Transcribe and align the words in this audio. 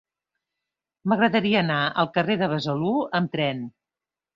M'agradaria 1.13 1.61
anar 1.67 1.77
al 2.05 2.13
carrer 2.19 2.41
de 2.45 2.51
Besalú 2.59 2.99
amb 3.23 3.35
tren. 3.41 3.67